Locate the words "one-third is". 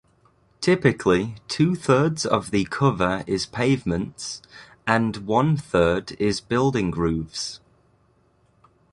5.27-6.41